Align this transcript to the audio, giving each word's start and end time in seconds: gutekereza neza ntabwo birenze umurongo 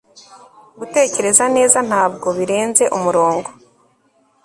gutekereza 0.79 1.43
neza 1.55 1.79
ntabwo 1.89 2.27
birenze 2.37 2.83
umurongo 2.97 3.49